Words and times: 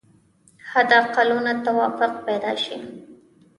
حد 0.71 0.93
اقلونو 1.01 1.53
توافق 1.65 2.13
پیدا 2.25 2.53
شي. 2.63 2.75